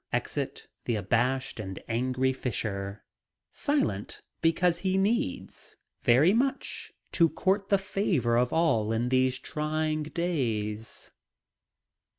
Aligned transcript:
Exit 0.11 0.67
the 0.85 0.95
abashed 0.95 1.59
and 1.59 1.77
angry 1.87 2.33
Fisher, 2.33 3.03
silent 3.51 4.23
because 4.41 4.79
he 4.79 4.97
needs, 4.97 5.77
very 6.01 6.33
much, 6.33 6.91
to 7.11 7.29
court 7.29 7.69
the 7.69 7.77
favor 7.77 8.35
of 8.35 8.51
all 8.51 8.91
in 8.91 9.09
these 9.09 9.37
trying 9.37 10.01
days. 10.01 11.11